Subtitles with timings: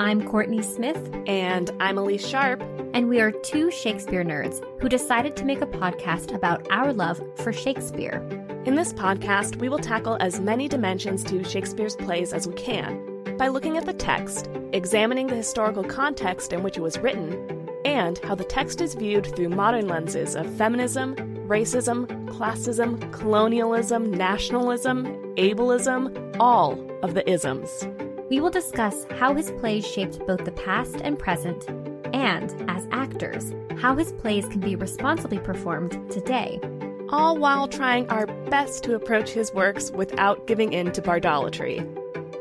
[0.00, 1.10] I'm Kourtney Smith.
[1.26, 2.62] And I'm Elyse Sharp.
[2.94, 7.20] And we are two Shakespeare nerds who decided to make a podcast about our love
[7.36, 8.16] for Shakespeare.
[8.64, 13.36] In this podcast, we will tackle as many dimensions to Shakespeare's plays as we can
[13.36, 18.16] by looking at the text, examining the historical context in which it was written, and
[18.20, 21.14] how the text is viewed through modern lenses of feminism,
[21.46, 25.04] racism, classism, colonialism, nationalism,
[25.36, 27.86] ableism, all of the isms.
[28.30, 31.68] We will discuss how his plays shaped both the past and present,
[32.14, 36.60] and, as actors, how his plays can be responsibly performed today.
[37.08, 41.80] All while trying our best to approach his works without giving in to bardolatry.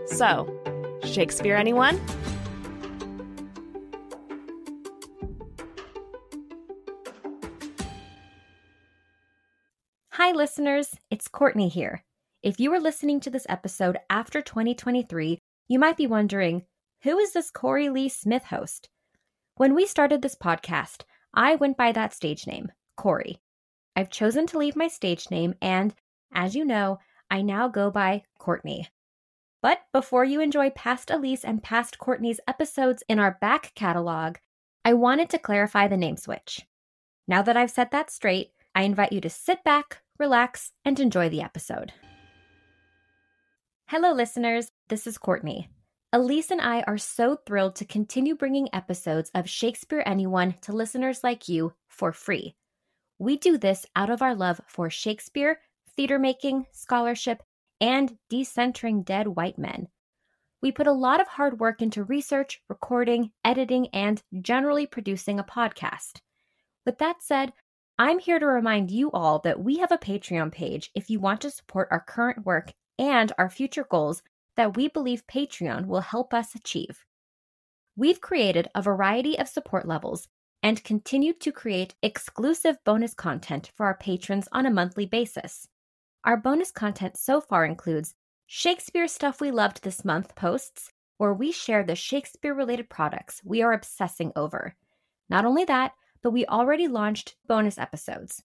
[0.07, 0.47] So,
[1.03, 1.99] Shakespeare, anyone?
[10.11, 10.95] Hi, listeners.
[11.09, 12.03] It's Kourtney here.
[12.43, 16.63] If you are listening to this episode after 2023, you might be wondering
[17.03, 18.89] who is this Korey Leigh Smith host?
[19.55, 21.03] When we started this podcast,
[21.33, 23.37] I went by that stage name, Korey.
[23.95, 25.93] I've chosen to leave my stage name, and
[26.33, 28.87] as you know, I now go by Kourtney.
[29.61, 34.37] But before you enjoy past Elyse and past Kourtney's episodes in our back catalog,
[34.83, 36.65] I wanted to clarify the name switch.
[37.27, 41.29] Now that I've set that straight, I invite you to sit back, relax, and enjoy
[41.29, 41.93] the episode.
[43.91, 44.71] Hello, listeners.
[44.87, 45.67] This is Kourtney.
[46.13, 51.23] Elyse and I are so thrilled to continue bringing episodes of Shakespeare Anyone to listeners
[51.23, 52.53] like you for free.
[53.17, 55.59] We do this out of our love for Shakespeare,
[55.95, 57.41] theater making, scholarship,
[57.81, 59.87] and decentering dead white men.
[60.61, 65.43] We put a lot of hard work into research, recording, editing, and generally producing a
[65.43, 66.21] podcast.
[66.85, 67.53] With that said,
[67.97, 71.41] I'm here to remind you all that we have a Patreon page if you want
[71.41, 74.21] to support our current work and our future goals
[74.57, 77.05] that we believe Patreon will help us achieve.
[77.95, 80.27] We've created a variety of support levels
[80.61, 85.67] and continue to create exclusive bonus content for our patrons on a monthly basis.
[86.25, 88.13] Our bonus content so far includes
[88.45, 93.61] Shakespeare Stuff We Loved This Month posts, where we share the Shakespeare related products we
[93.61, 94.75] are obsessing over.
[95.29, 98.43] Not only that, but we already launched bonus episodes.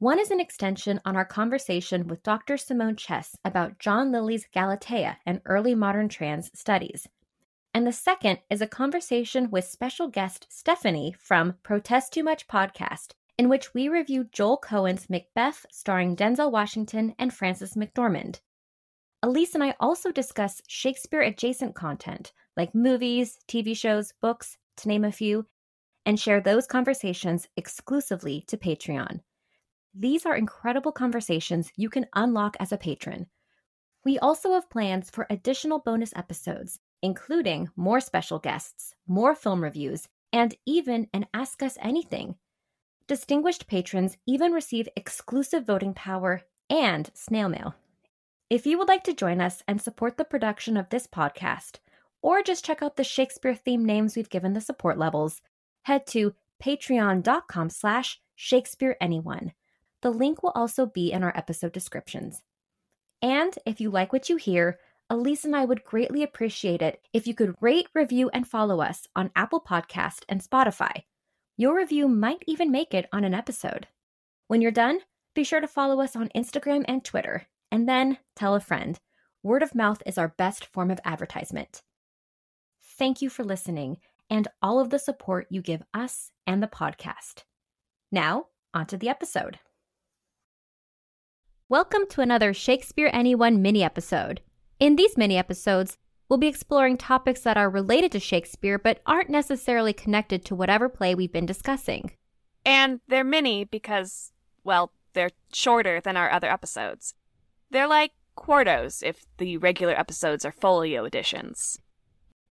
[0.00, 2.56] One is an extension on our conversation with Dr.
[2.56, 7.06] Simone Chess about John Lyly's Galatea and early modern trans studies.
[7.72, 13.12] And the second is a conversation with special guest Stephanie from Protest Too Much podcast,
[13.38, 18.40] in which we review Joel Coen's Macbeth starring Denzel Washington and Frances McDormand.
[19.24, 25.04] Elyse and I also discuss Shakespeare adjacent content like movies, TV shows, books, to name
[25.04, 25.46] a few,
[26.04, 29.20] and share those conversations exclusively to Patreon.
[29.94, 33.28] These are incredible conversations you can unlock as a patron.
[34.04, 40.08] We also have plans for additional bonus episodes, including more special guests, more film reviews,
[40.32, 42.34] and even an Ask Us Anything.
[43.06, 47.76] Distinguished patrons even receive exclusive voting power and snail mail.
[48.50, 51.76] If you would like to join us and support the production of this podcast,
[52.20, 55.40] or just check out the Shakespeare themed names we've given the support levels,
[55.82, 59.52] head to patreon.com slash shakespeareanyone.
[60.04, 62.42] The link will also be in our episode descriptions.
[63.22, 64.78] And if you like what you hear,
[65.10, 69.08] Elyse and I would greatly appreciate it if you could rate, review, and follow us
[69.16, 71.04] on Apple Podcast and Spotify.
[71.56, 73.86] Your review might even make it on an episode.
[74.46, 74.98] When you're done,
[75.34, 78.98] be sure to follow us on Instagram and Twitter, and then tell a friend.
[79.42, 81.80] Word of mouth is our best form of advertisement.
[82.98, 83.96] Thank you for listening,
[84.28, 87.44] and all of the support you give us and the podcast.
[88.12, 89.58] Now, onto the episode.
[91.74, 94.40] Welcome to another Shakespeare Anyone mini episode.
[94.78, 95.98] In these mini episodes,
[96.28, 100.88] we'll be exploring topics that are related to Shakespeare but aren't necessarily connected to whatever
[100.88, 102.12] play we've been discussing.
[102.64, 104.30] And they're mini because,
[104.62, 107.14] well, they're shorter than our other episodes.
[107.70, 111.80] They're like quartos if the regular episodes are folio editions.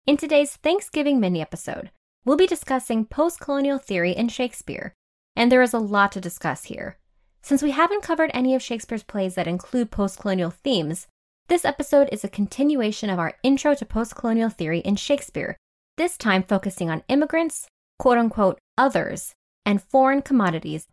[0.08, 1.92] In today's Thanksgiving mini episode,
[2.26, 4.96] we'll be discussing post colonial theory in Shakespeare.
[5.36, 6.98] And there is a lot to discuss here.
[7.44, 11.08] Since we haven't covered any of Shakespeare's plays that include post colonial themes,
[11.48, 15.58] this episode is a continuation of our intro to post colonial theory in Shakespeare,
[15.98, 17.68] this time focusing on immigrants,
[17.98, 19.34] quote unquote, others,
[19.66, 20.88] and foreign commodities.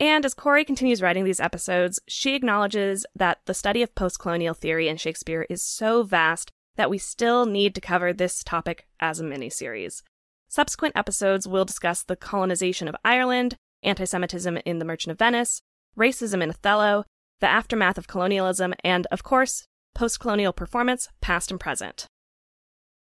[0.00, 4.54] And as Korey continues writing these episodes, she acknowledges that the study of post colonial
[4.54, 9.18] theory in Shakespeare is so vast that we still need to cover this topic as
[9.18, 10.02] a miniseries.
[10.48, 15.62] Subsequent episodes will discuss the colonization of Ireland, anti Semitism in The Merchant of Venice,
[15.96, 17.04] racism in Othello,
[17.40, 22.06] the aftermath of colonialism, and, of course, post colonial performance, past and present.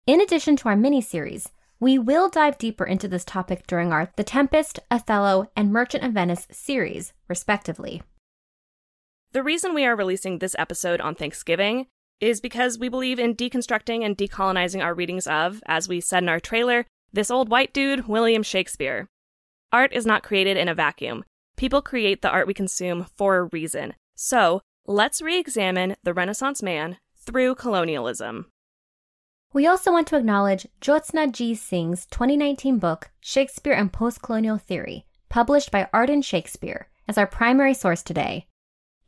[0.06, 1.50] In addition to our mini series,
[1.80, 6.14] we will dive deeper into this topic during our The Tempest, Othello, and Merchant of
[6.14, 8.02] Venice series, respectively.
[9.32, 11.86] The reason we are releasing this episode on Thanksgiving
[12.20, 16.30] is because we believe in deconstructing and decolonizing our readings of, as we said in
[16.30, 19.08] our trailer, this old white dude, William Shakespeare.
[19.72, 21.24] Art is not created in a vacuum.
[21.56, 23.94] People create the art we consume for a reason.
[24.16, 28.48] So, let's re examine the Renaissance man through colonialism.
[29.54, 31.54] We also want to acknowledge Jyotsna G.
[31.54, 38.02] Singh's 2019 book, Shakespeare and Postcolonial Theory, published by Arden Shakespeare, as our primary source
[38.02, 38.48] today.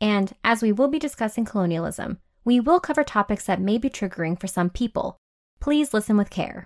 [0.00, 4.38] And as we will be discussing colonialism, we will cover topics that may be triggering
[4.38, 5.16] for some people.
[5.60, 6.64] Please listen with care.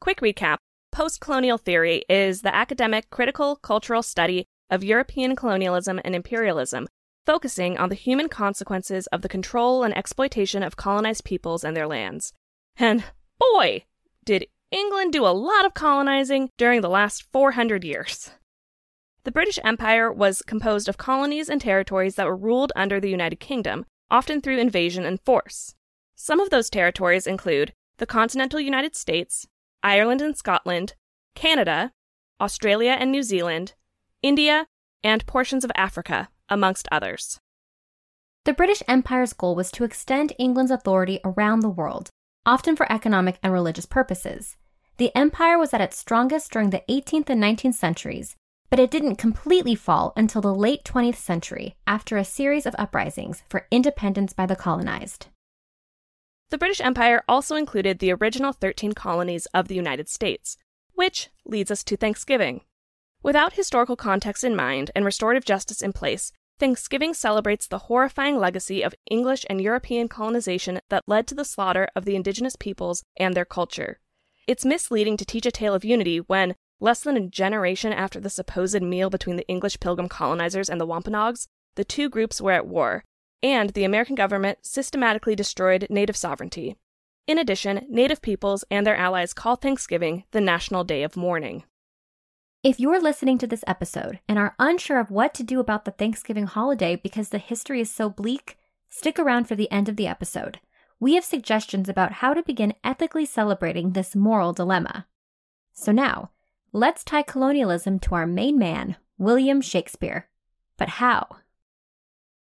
[0.00, 0.56] Quick recap
[0.94, 6.86] Postcolonial theory is the academic critical cultural study of European colonialism and imperialism,
[7.26, 11.88] focusing on the human consequences of the control and exploitation of colonized peoples and their
[11.88, 12.32] lands.
[12.76, 13.02] And
[13.40, 13.86] boy,
[14.24, 18.30] did England do a lot of colonizing during the last 400 years.
[19.24, 23.40] The British Empire was composed of colonies and territories that were ruled under the United
[23.40, 25.74] Kingdom, often through invasion and force.
[26.14, 29.48] Some of those territories include the continental United States,
[29.84, 30.94] Ireland and Scotland,
[31.34, 31.92] Canada,
[32.40, 33.74] Australia and New Zealand,
[34.22, 34.66] India,
[35.04, 37.38] and portions of Africa, amongst others.
[38.46, 42.08] The British Empire's goal was to extend England's authority around the world,
[42.46, 44.56] often for economic and religious purposes.
[44.96, 48.36] The empire was at its strongest during the 18th and 19th centuries,
[48.70, 53.42] but it didn't completely fall until the late 20th century after a series of uprisings
[53.50, 55.26] for independence by the colonized.
[56.54, 60.56] The British Empire also included the original 13 colonies of the United States,
[60.92, 62.60] which leads us to Thanksgiving.
[63.24, 66.30] Without historical context in mind and restorative justice in place,
[66.60, 71.88] Thanksgiving celebrates the horrifying legacy of English and European colonization that led to the slaughter
[71.96, 73.98] of the indigenous peoples and their culture.
[74.46, 78.30] It's misleading to teach a tale of unity when, less than a generation after the
[78.30, 82.68] supposed meal between the English pilgrim colonizers and the Wampanoags, the two groups were at
[82.68, 83.02] war,
[83.44, 86.76] and the American government systematically destroyed native sovereignty.
[87.26, 91.64] In addition, native peoples and their allies call Thanksgiving the National Day of Mourning.
[92.62, 95.90] If you're listening to this episode and are unsure of what to do about the
[95.90, 98.56] Thanksgiving holiday because the history is so bleak,
[98.88, 100.58] stick around for the end of the episode.
[100.98, 105.06] We have suggestions about how to begin ethically celebrating this moral dilemma.
[105.74, 106.30] So now,
[106.72, 110.30] let's tie colonialism to our main man, William Shakespeare.
[110.78, 111.26] But how?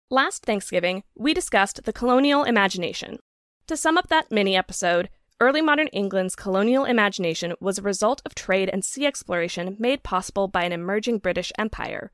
[0.09, 3.19] Last Thanksgiving, we discussed the colonial imagination.
[3.68, 5.09] To sum up that mini episode,
[5.39, 10.48] Early modern England's colonial imagination was a result of trade and sea exploration made possible
[10.48, 12.12] by an emerging British Empire.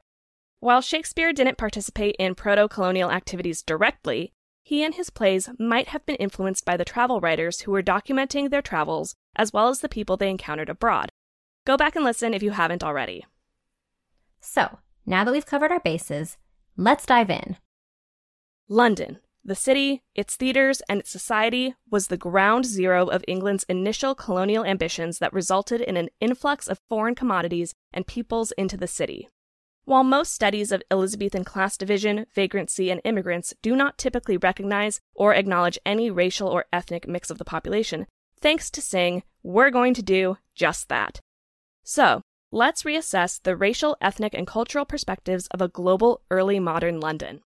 [0.60, 6.06] While Shakespeare didn't participate in proto colonial activities directly, he and his plays might have
[6.06, 9.88] been influenced by the travel writers who were documenting their travels as well as the
[9.88, 11.10] people they encountered abroad.
[11.66, 13.26] Go back and listen if you haven't already.
[14.42, 16.38] So, now that we've covered our bases,
[16.76, 17.56] let's dive in.
[18.70, 24.16] London, the city, its theaters, and its society was the ground zero of England's initial
[24.16, 29.28] colonial ambitions that resulted in an influx of foreign commodities and peoples into the city.
[29.84, 35.34] While most studies of Elizabethan class division, vagrancy, and immigrants do not typically recognize or
[35.34, 38.08] acknowledge any racial or ethnic mix of the population,
[38.40, 41.20] thanks to Singh, we're going to do just that.
[41.84, 47.42] So, let's reassess the racial, ethnic, and cultural perspectives of a global early modern London.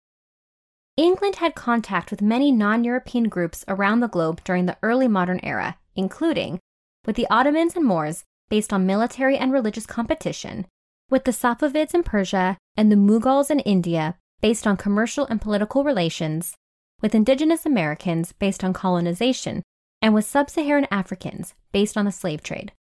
[0.97, 5.41] England had contact with many non European groups around the globe during the early modern
[5.43, 6.61] era, including
[7.05, 10.67] with the Ottomans and Moors, based on military and religious competition,
[11.11, 15.83] with the Safavids in Persia and the Mughals in India, based on commercial and political
[15.83, 16.55] relations,
[17.03, 19.65] with indigenous Americans, based on colonization,
[20.01, 22.73] and with sub Saharan Africans, based on the slave trade.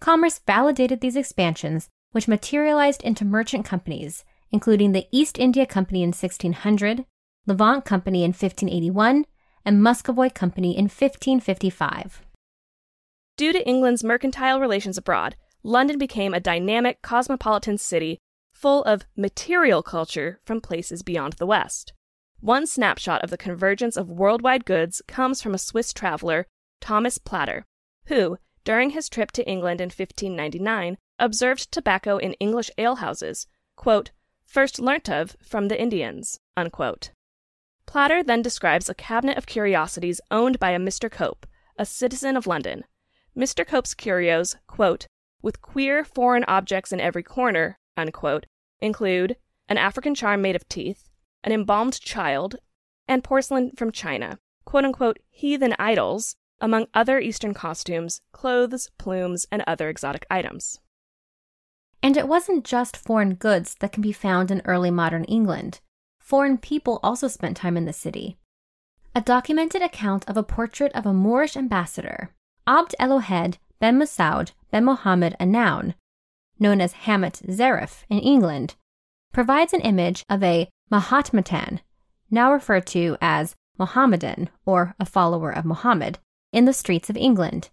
[0.00, 6.10] Commerce validated these expansions, which materialized into merchant companies, including the East India Company in
[6.10, 7.04] 1600,
[7.48, 9.24] Levant Company in 1581,
[9.64, 12.20] and Muscovy Company in 1555.
[13.38, 18.18] Due to England's mercantile relations abroad, London became a dynamic cosmopolitan city
[18.52, 21.94] full of material culture from places beyond the West.
[22.40, 26.46] One snapshot of the convergence of worldwide goods comes from a Swiss traveler,
[26.82, 27.64] Thomas Platter,
[28.08, 34.10] who, during his trip to England in 1599, observed tobacco in English alehouses, quote,
[34.44, 36.38] first learnt of from the Indians.
[36.54, 37.12] Unquote.
[37.88, 41.10] Platter then describes a cabinet of curiosities owned by a Mr.
[41.10, 41.46] Cope,
[41.78, 42.84] a citizen of London.
[43.34, 43.66] Mr.
[43.66, 45.06] Cope's curios, quote,
[45.40, 48.44] with queer foreign objects in every corner, unquote,
[48.82, 49.36] include
[49.70, 51.08] an African charm made of teeth,
[51.42, 52.56] an embalmed child,
[53.08, 59.64] and porcelain from China, quote unquote, heathen idols, among other Eastern costumes, clothes, plumes, and
[59.66, 60.78] other exotic items.
[62.02, 65.80] And it wasn't just foreign goods that can be found in early modern England.
[66.28, 68.36] Foreign people also spent time in the city.
[69.14, 72.34] A documented account of a portrait of a Moorish ambassador,
[72.66, 75.94] Abd Elohed ben Masoud ben Mohammed Anaun,
[76.58, 78.74] known as Hamet Zarif in England,
[79.32, 81.80] provides an image of a Mahometan,
[82.30, 86.18] now referred to as Mohammedan or a follower of Muhammad,
[86.52, 87.70] in the streets of England.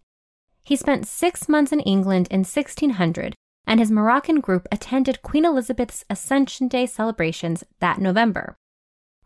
[0.64, 3.36] He spent six months in England in 1600,
[3.68, 8.56] and his Moroccan group attended Queen Elizabeth's Ascension Day celebrations that November.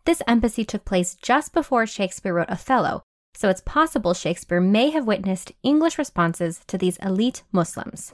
[0.04, 3.02] This embassy took place just before Shakespeare wrote Othello,
[3.34, 8.12] so it's possible Shakespeare may have witnessed English responses to these elite Muslims.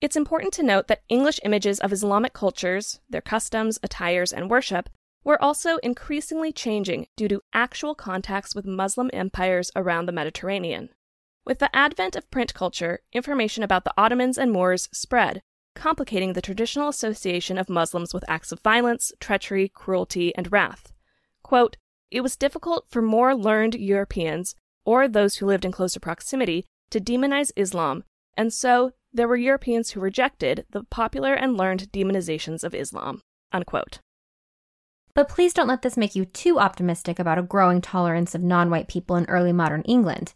[0.00, 4.88] It's important to note that English images of Islamic cultures, their customs, attires, and worship,
[5.24, 10.90] were also increasingly changing due to actual contacts with Muslim empires around the Mediterranean.
[11.48, 15.40] With the advent of print culture, information about the Ottomans and Moors spread,
[15.74, 20.92] complicating the traditional association of Muslims with acts of violence, treachery, cruelty, and wrath.
[21.42, 21.78] Quote,
[22.10, 27.00] it was difficult for more learned Europeans, or those who lived in closer proximity, to
[27.00, 28.04] demonize Islam,
[28.36, 33.22] and so there were Europeans who rejected the popular and learned demonizations of Islam.
[33.52, 34.00] Unquote.
[35.14, 38.68] But please don't let this make you too optimistic about a growing tolerance of non
[38.68, 40.34] white people in early modern England.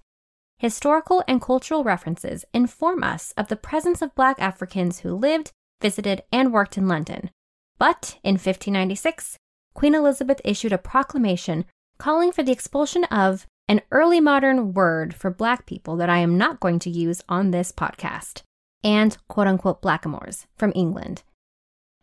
[0.62, 5.50] Historical and cultural references inform us of the presence of black Africans who lived,
[5.80, 7.30] visited, and worked in London.
[7.78, 9.38] But in 1596,
[9.74, 11.64] Queen Elizabeth issued a proclamation
[11.98, 16.38] calling for the expulsion of an early modern word for black people that I am
[16.38, 18.42] not going to use on this podcast
[18.84, 21.24] and quote unquote blackamoors from England.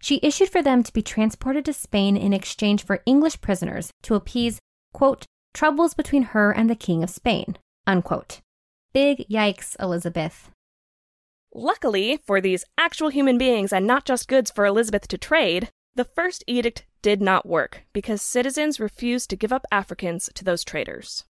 [0.01, 4.15] She issued for them to be transported to Spain in exchange for English prisoners to
[4.15, 4.59] appease,
[4.91, 5.23] quote,
[5.53, 8.41] troubles between her and the King of Spain, unquote.
[8.91, 10.49] Big yikes, Elizabeth.
[11.53, 16.03] Luckily for these actual human beings and not just goods for Elizabeth to trade, the
[16.03, 21.25] first edict did not work because citizens refused to give up Africans to those traders.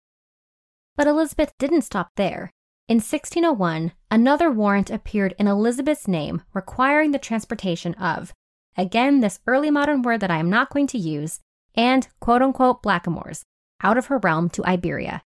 [0.98, 2.52] But Elizabeth didn't stop there.
[2.90, 8.34] In 1601, another warrant appeared in Elizabeth's name requiring the transportation of,
[8.78, 11.40] again, this early modern word that I am not going to use,
[11.74, 13.44] and quote unquote blackamoors
[13.82, 15.22] out of her realm to Iberia.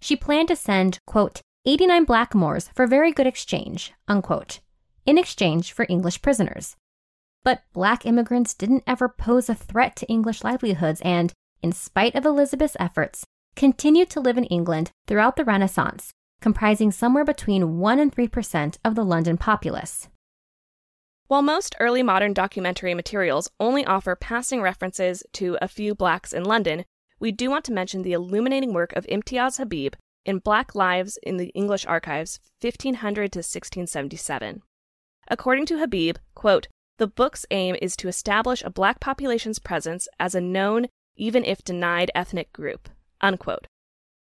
[0.00, 4.60] She planned to send, quote, 89 blackamoors for very good exchange, unquote,
[5.06, 6.76] in exchange for English prisoners.
[7.42, 12.24] But black immigrants didn't ever pose a threat to English livelihoods and, in spite of
[12.24, 13.24] Elizabeth's efforts,
[13.56, 16.12] continued to live in England throughout the Renaissance
[16.44, 20.08] comprising somewhere between 1 and 3% of the London populace.
[21.26, 26.44] While most early modern documentary materials only offer passing references to a few blacks in
[26.44, 26.84] London,
[27.18, 29.94] we do want to mention the illuminating work of Imtiaz Habib
[30.24, 34.62] in Black Lives in the English Archives, 1500 to 1677.
[35.28, 40.34] According to Habib, quote, the book's aim is to establish a black population's presence as
[40.34, 42.88] a known, even if denied, ethnic group.
[43.20, 43.66] Unquote.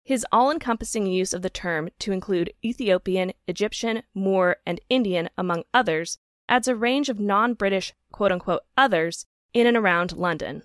[0.04, 5.64] His all encompassing use of the term to include Ethiopian, Egyptian, Moor, and Indian, among
[5.72, 10.62] others, adds a range of non British quote unquote others in and around London.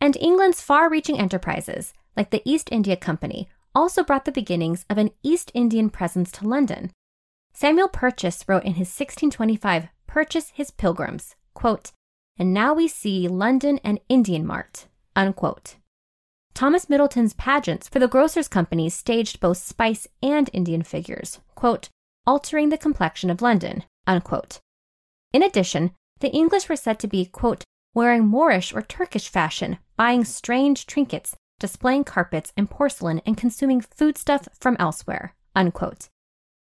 [0.00, 4.98] And England's far reaching enterprises, like the East India Company, also brought the beginnings of
[4.98, 6.90] an East Indian presence to London.
[7.52, 11.92] Samuel Purchas wrote in his 1625 Purchas His Pilgrims, quote,
[12.36, 15.76] And now we see London and Indian Mart, unquote.
[16.54, 21.88] Thomas Middleton's pageants for the Grocers Company staged both spice and Indian figures, quote,
[22.26, 24.60] altering the complexion of London, unquote.
[25.32, 25.90] In addition,
[26.20, 31.34] the English were said to be, quote, wearing Moorish or Turkish fashion, buying strange trinkets,
[31.64, 36.10] displaying carpets and porcelain, and consuming foodstuff from elsewhere, unquote.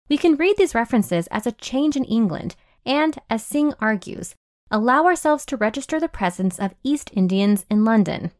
[0.10, 4.34] We can read these references as a change in England and, as Singh argues,
[4.72, 8.32] allow ourselves to register the presence of East Indians in London,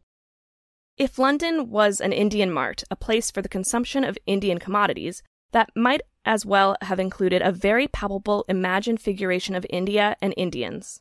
[0.98, 5.22] if London was an Indian mart, a place for the consumption of Indian commodities,
[5.52, 11.00] that might as well have included a very palpable imagined figuration of India and Indians.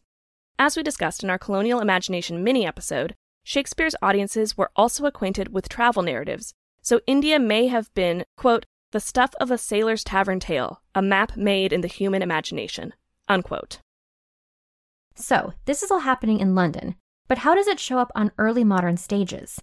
[0.60, 3.16] As we discussed in our Colonial Imagination mini episode,
[3.48, 9.00] Shakespeare's audiences were also acquainted with travel narratives, so India may have been, quote, the
[9.00, 12.94] stuff of a sailor's tavern tale, a map made in the human imagination,
[13.30, 13.80] unquote.
[15.16, 16.98] So, this is all happening in London,
[17.30, 19.62] but how does it show up on early modern stages?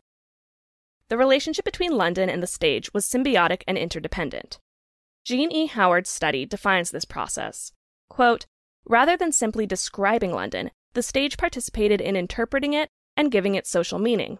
[1.10, 4.60] The relationship between London and the stage was symbiotic and interdependent.
[5.24, 5.66] Jean E.
[5.66, 7.70] Howard's study defines this process.
[8.08, 8.46] Quote,
[8.86, 13.98] Rather than simply describing London, the stage participated in interpreting it and giving it social
[13.98, 14.38] meaning.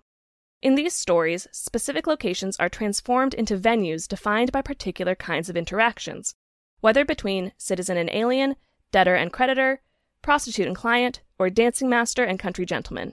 [0.62, 6.34] In these stories, specific locations are transformed into venues defined by particular kinds of interactions,
[6.80, 8.56] whether between citizen and alien,
[8.90, 9.82] debtor and creditor,
[10.22, 13.12] prostitute and client, or dancing master and country gentleman.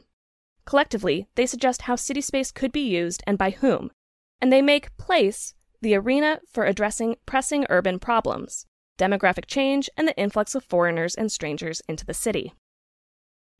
[0.65, 3.91] Collectively, they suggest how city space could be used and by whom,
[4.39, 8.65] and they make place the arena for addressing pressing urban problems,
[8.97, 12.53] demographic change, and the influx of foreigners and strangers into the city.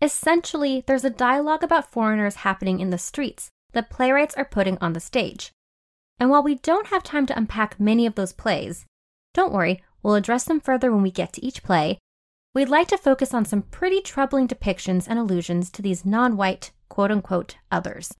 [0.01, 4.93] Essentially, there's a dialogue about foreigners happening in the streets that playwrights are putting on
[4.93, 5.51] the stage.
[6.19, 8.85] And while we don't have time to unpack many of those plays,
[9.33, 11.99] don't worry, we'll address them further when we get to each play.
[12.55, 16.71] We'd like to focus on some pretty troubling depictions and allusions to these non white,
[16.89, 18.11] quote unquote, others.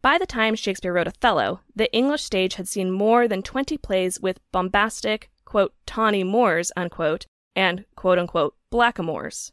[0.00, 4.20] By the time Shakespeare wrote Othello, the English stage had seen more than 20 plays
[4.20, 9.50] with bombastic, quote, tawny moors, unquote, and, quote unquote, blackamoors.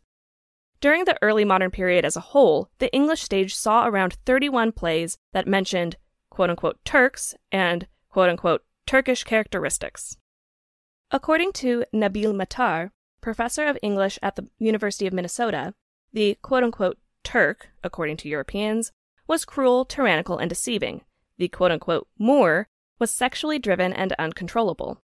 [0.85, 5.17] During the early modern period as a whole, the English stage saw around 31 plays
[5.33, 5.95] that mentioned,
[6.29, 10.15] quote unquote, Turks and, quote unquote, Turkish characteristics.
[11.09, 15.73] According to Nabil Matar, professor of English at the University of Minnesota,
[16.13, 18.91] the quote unquote Turk, according to Europeans,
[19.25, 21.01] was cruel, tyrannical, and deceiving.
[21.39, 22.67] The quote unquote Moor
[22.99, 25.01] was sexually driven and uncontrollable.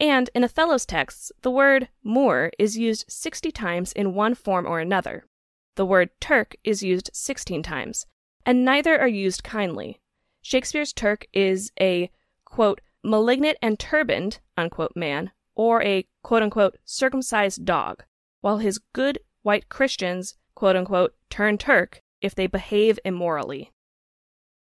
[0.00, 4.78] And in Othello's texts, the word Moor is used 60 times in one form or
[4.78, 5.26] another.
[5.74, 8.06] The word Turk is used 16 times,
[8.46, 10.00] and neither are used kindly.
[10.40, 12.10] Shakespeare's Turk is a,
[12.44, 18.04] quote, malignant and turbaned, unquote, man, or a, quote unquote, circumcised dog,
[18.40, 23.72] while his good white Christians, quote unquote, turn Turk if they behave immorally.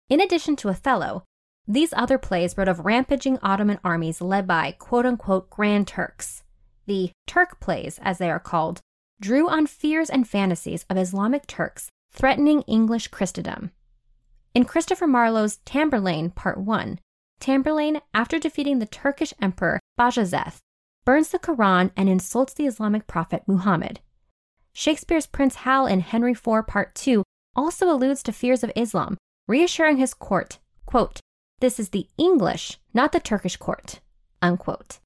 [0.10, 1.26] In addition to Othello,
[1.68, 6.44] these other plays wrote of rampaging Ottoman armies led by quote unquote Grand Turks.
[6.86, 8.80] The Turk plays, as they are called,
[9.20, 13.72] drew on fears and fantasies of Islamic Turks threatening English Christendom.
[14.56, 17.00] In Christopher Marlowe's Tamburlaine Part 1,
[17.42, 20.60] Tamburlaine, after defeating the Turkish Emperor Bajazeth,
[21.06, 24.00] burns the Quran and insults the Islamic prophet Muhammad.
[24.74, 27.24] Shakespeare's Prince Hal in Henry IV Part 2
[27.56, 31.20] also alludes to fears of Islam, reassuring his court, quote,
[31.60, 34.00] this is the English, not the Turkish court.
[34.42, 35.00] Unquote.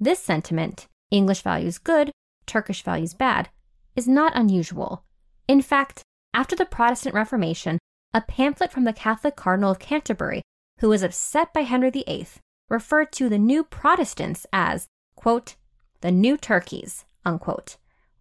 [0.00, 2.10] This sentiment, English values good,
[2.46, 3.50] Turkish values bad,
[3.94, 5.04] is not unusual.
[5.48, 7.78] In fact, after the Protestant Reformation,
[8.12, 10.42] a pamphlet from the Catholic Cardinal of Canterbury,
[10.80, 12.26] who was upset by Henry VIII,
[12.68, 15.56] referred to the new Protestants as, quote,
[16.00, 17.76] the new Turkeys, unquote,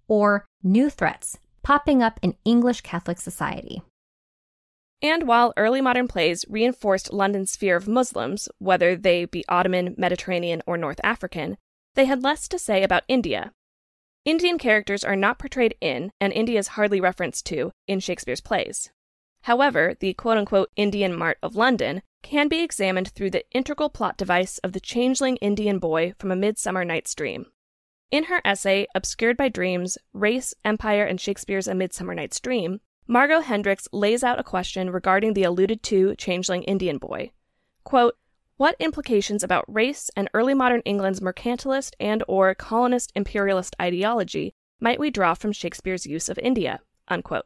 [0.07, 3.81] or new threats popping up in English Catholic society.
[5.01, 10.61] And while early modern plays reinforced London's fear of Muslims, whether they be Ottoman, Mediterranean,
[10.65, 11.57] or North African,
[11.95, 13.51] they had less to say about India.
[14.25, 18.89] Indian characters are not portrayed in, and India is hardly referenced to, in Shakespeare's plays.
[19.43, 24.17] However, the quote unquote Indian Mart of London can be examined through the integral plot
[24.17, 27.45] device of the changeling Indian boy from A Midsummer Night's Dream.
[28.09, 33.39] In her essay, Obscured by Dreams Race, Empire, and Shakespeare's A Midsummer Night's Dream, Margo
[33.39, 37.31] Hendricks lays out a question regarding the alluded to changeling Indian boy.
[37.83, 38.17] Quote,
[38.57, 44.99] what implications about race and early modern England's mercantilist and or colonist imperialist ideology might
[44.99, 46.79] we draw from Shakespeare's use of India?
[47.07, 47.45] Unquote.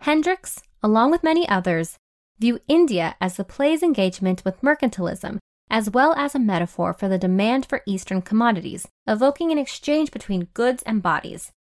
[0.00, 1.98] Hendricks, along with many others,
[2.38, 7.18] view India as the play's engagement with mercantilism, as well as a metaphor for the
[7.18, 11.52] demand for Eastern commodities, evoking an exchange between goods and bodies,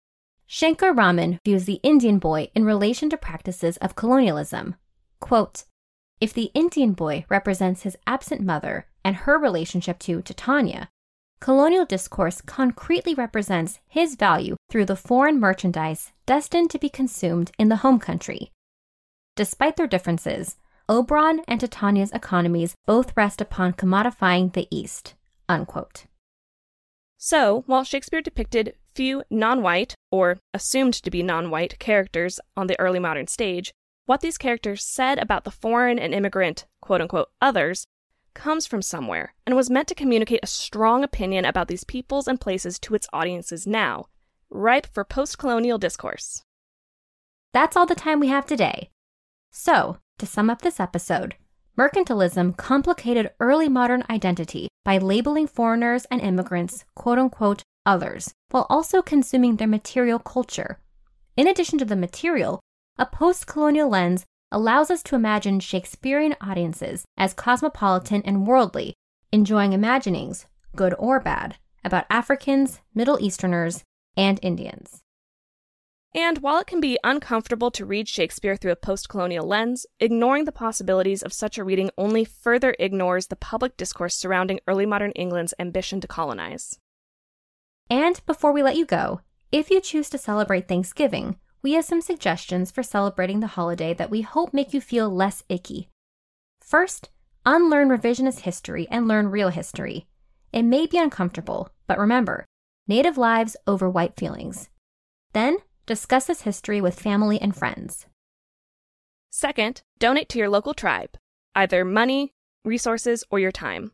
[0.50, 4.76] Shankar Raman views the Indian boy in relation to practices of colonialism.
[5.20, 5.64] Quote,
[6.22, 10.88] if the Indian boy represents his absent mother and her relationship to Titania,
[11.38, 17.68] colonial discourse concretely represents his value through the foreign merchandise destined to be consumed in
[17.68, 18.50] the home country.
[19.36, 20.56] Despite their differences,
[20.88, 25.12] Oberon and Titania's economies both rest upon commodifying the East.
[25.46, 26.06] Unquote.
[27.18, 32.68] So, while Shakespeare depicted few non white, or assumed to be non white, characters on
[32.68, 33.72] the early modern stage,
[34.06, 37.84] what these characters said about the foreign and immigrant, quote unquote, others
[38.34, 42.40] comes from somewhere and was meant to communicate a strong opinion about these peoples and
[42.40, 44.06] places to its audiences now,
[44.48, 46.42] ripe for post colonial discourse.
[47.52, 48.90] That's all the time we have today.
[49.50, 51.34] So, to sum up this episode,
[51.78, 59.00] mercantilism complicated early modern identity by labeling foreigners and immigrants, quote unquote, others, while also
[59.00, 60.80] consuming their material culture.
[61.36, 62.60] In addition to the material,
[62.98, 68.94] a post colonial lens allows us to imagine Shakespearean audiences as cosmopolitan and worldly,
[69.30, 73.84] enjoying imaginings, good or bad, about Africans, Middle Easterners,
[74.16, 75.00] and Indians.
[76.14, 80.44] And while it can be uncomfortable to read Shakespeare through a post colonial lens, ignoring
[80.44, 85.12] the possibilities of such a reading only further ignores the public discourse surrounding early modern
[85.12, 86.78] England's ambition to colonize.
[87.90, 89.20] And before we let you go,
[89.52, 94.10] if you choose to celebrate Thanksgiving, we have some suggestions for celebrating the holiday that
[94.10, 95.88] we hope make you feel less icky.
[96.60, 97.10] First,
[97.44, 100.06] unlearn revisionist history and learn real history.
[100.52, 102.46] It may be uncomfortable, but remember
[102.88, 104.70] Native lives over white feelings.
[105.34, 108.06] Then, discuss this history with family and friends.
[109.30, 111.16] Second, donate to your local tribe,
[111.54, 113.92] either money, resources, or your time.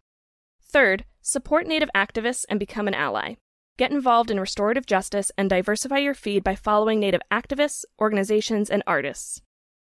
[0.60, 3.36] Third, support Native activists and become an ally.
[3.76, 8.82] Get involved in restorative justice and diversify your feed by following Native activists, organizations, and
[8.86, 9.40] artists.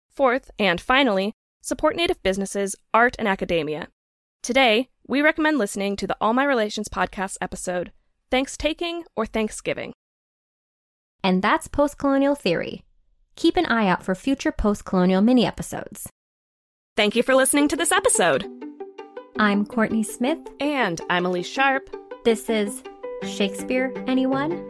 [0.10, 3.88] Fourth, and finally, support Native businesses, art, and academia.
[4.42, 7.92] Today, we recommend listening to the All My Relations podcast episode,
[8.32, 9.94] Thanks Taking or Thanksgiving.
[11.24, 12.84] And that's post colonial theory.
[13.36, 16.10] Keep an eye out for future post colonial mini episodes.
[16.96, 18.46] Thank you for listening to this episode.
[19.38, 20.40] I'm Kourtney Smith.
[20.60, 21.90] And I'm Elyse Sharp.
[22.26, 22.84] This is
[23.24, 24.66] Shakespeare, anyone?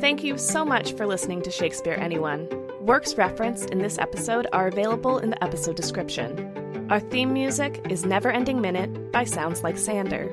[0.00, 2.48] Thank you so much for listening to Shakespeare Anyone.
[2.80, 6.86] Works referenced in this episode are available in the episode description.
[6.88, 10.32] Our theme music is Never Ending Minute by Sounds Like Sander.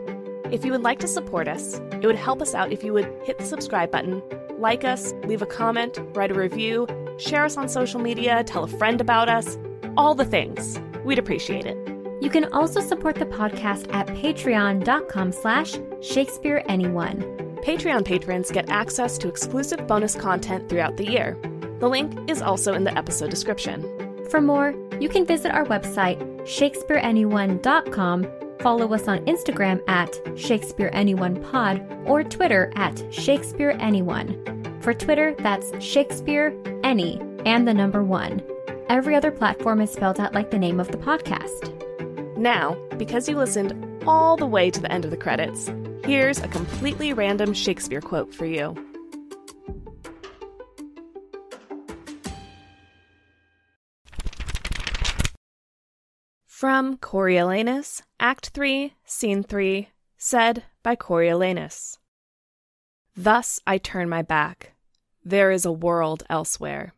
[0.51, 3.11] If you would like to support us, it would help us out if you would
[3.23, 4.21] hit the subscribe button,
[4.59, 6.87] like us, leave a comment, write a review,
[7.17, 9.57] share us on social media, tell a friend about us,
[9.97, 10.79] all the things.
[11.03, 11.77] We'd appreciate it.
[12.21, 17.21] You can also support the podcast at patreon.com slash Shakespeare Anyone.
[17.61, 21.37] Patreon patrons get access to exclusive bonus content throughout the year.
[21.79, 23.83] The link is also in the episode description.
[24.29, 28.27] For more, you can visit our website, shakespeareanyone.com,
[28.65, 34.82] follow us on Instagram at Shakespeare Anyone Pod or Twitter at Shakespeare Anyone.
[34.82, 36.51] For Twitter, that's Shakespeare
[36.84, 38.41] Any and the number one.
[38.89, 41.71] Every other platform is spelled out like the name of the podcast.
[42.39, 45.71] Now, because you listened all the way to the end of the credits,
[46.04, 48.73] here's a completely random Shakespeare quote for you.
[56.55, 61.97] From Coriolanus, Act 3, Scene 3, said by Coriolanus.
[63.13, 64.71] Thus I turn my back.
[65.21, 66.93] There is a world elsewhere.